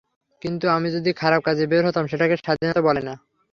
কিন্তু 0.41 0.65
আমি 0.67 0.87
যদি 0.91 1.09
খারাপ 1.13 1.41
কাজে 1.43 1.63
বের 1.67 1.83
হতাম, 1.85 2.05
সেটাকে 2.07 2.35
স্বাধীনতা 2.37 2.81
বলে 2.81 3.01
না। 3.01 3.13